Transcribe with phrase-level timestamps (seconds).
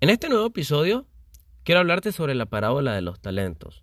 [0.00, 1.06] En este nuevo episodio
[1.64, 3.82] quiero hablarte sobre la parábola de los talentos.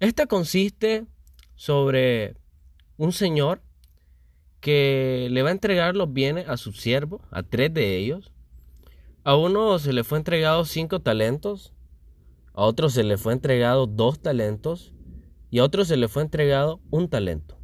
[0.00, 1.06] Esta consiste
[1.54, 2.34] sobre
[2.96, 3.62] un señor
[4.58, 8.32] que le va a entregar los bienes a su siervo, a tres de ellos.
[9.22, 11.72] A uno se le fue entregado cinco talentos,
[12.52, 14.92] a otro se le fue entregado dos talentos
[15.52, 17.60] y a otro se le fue entregado un talento.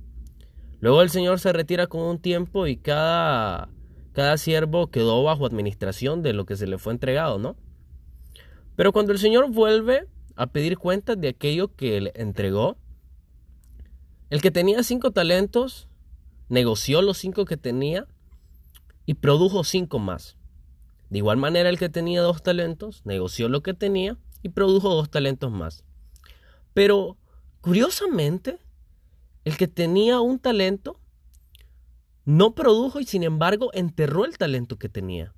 [0.79, 3.69] Luego el señor se retira con un tiempo y cada
[4.19, 7.55] cada siervo quedó bajo administración de lo que se le fue entregado, ¿no?
[8.75, 12.79] Pero cuando el Señor vuelve a pedir cuentas de aquello que le entregó,
[14.29, 15.89] el que tenía cinco talentos
[16.49, 18.09] negoció los cinco que tenía
[19.07, 20.37] y produjo cinco más.
[21.11, 25.11] De igual manera, el que tenía dos talentos negoció lo que tenía y produjo dos
[25.11, 25.85] talentos más.
[26.75, 27.17] Pero,
[27.61, 28.59] curiosamente,
[29.45, 30.99] el que tenía un talento
[32.29, 35.33] no produjo y sin embargo enterró el talento que tenía.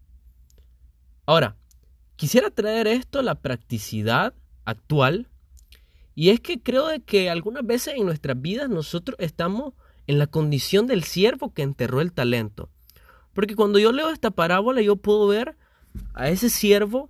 [1.24, 1.56] Ahora,
[2.16, 5.28] quisiera traer esto a la practicidad actual
[6.16, 9.74] y es que creo de que algunas veces en nuestras vidas nosotros estamos
[10.08, 12.70] en la condición del siervo que enterró el talento.
[13.34, 15.56] Porque cuando yo leo esta parábola yo puedo ver
[16.14, 17.08] a ese siervo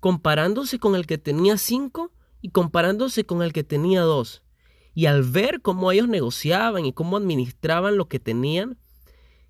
[0.00, 4.42] comparándose con el que tenía cinco y comparándose con el que tenía dos.
[4.92, 8.76] Y al ver cómo ellos negociaban y cómo administraban lo que tenían,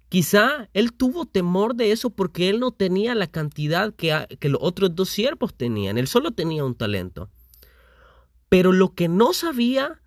[0.08, 4.60] Quizá él tuvo temor de eso porque él no tenía la cantidad que, que, los
[4.62, 5.98] otros dos siervos tenían.
[5.98, 7.30] Él solo tenía un talento.
[8.48, 10.00] Pero lo que no sabía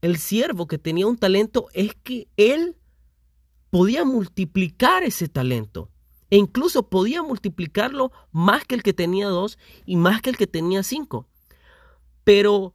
[0.00, 2.76] el siervo que tenía un talento es que él
[3.70, 5.88] podía multiplicar ese talento.
[6.30, 10.46] E incluso podía multiplicarlo más que el que tenía dos y más que el que
[10.46, 11.28] tenía cinco.
[12.24, 12.74] Pero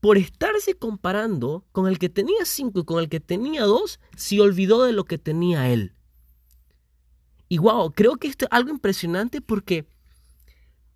[0.00, 4.40] por estarse comparando con el que tenía cinco y con el que tenía dos, se
[4.40, 5.94] olvidó de lo que tenía él.
[7.52, 9.84] Y wow, creo que esto es algo impresionante porque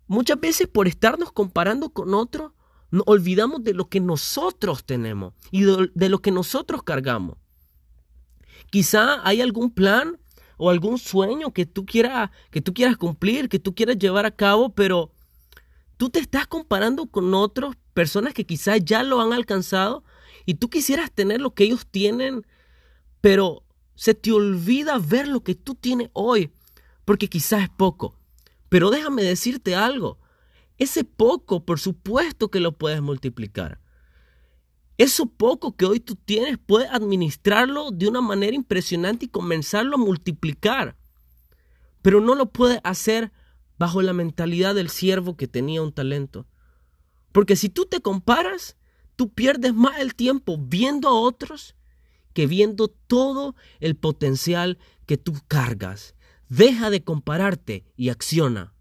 [0.07, 2.53] muchas veces por estarnos comparando con otros,
[2.91, 7.37] nos olvidamos de lo que nosotros tenemos y de, lo que nosotros cargamos.
[8.71, 10.17] Quizá hay algún plan
[10.55, 14.31] o algún sueño que tú quieras que tú quieras cumplir, que tú quieras llevar a
[14.31, 15.11] cabo, pero
[15.97, 20.05] tú te estás comparando con otras personas que quizás ya lo han alcanzado
[20.45, 22.47] y tú quisieras tener lo que ellos tienen,
[23.19, 23.64] pero
[23.95, 26.51] se te olvida ver lo que tú tienes hoy,
[27.05, 28.17] porque quizás es poco.
[28.69, 30.19] Pero déjame decirte algo,
[30.77, 33.79] ese poco, por supuesto que lo puedes multiplicar.
[34.97, 39.99] Eso poco que hoy tú tienes, puedes administrarlo de una manera impresionante y comenzarlo a
[39.99, 40.97] multiplicar.
[42.01, 43.31] Pero no lo puedes hacer
[43.77, 46.47] bajo la mentalidad del siervo que tenía un talento.
[47.31, 48.77] Porque si tú te comparas,
[49.17, 51.75] tú pierdes más el tiempo viendo a otros
[52.35, 56.15] que viendo todo el potencial que tú cargas.
[56.49, 58.74] Deja de compararte y acciona.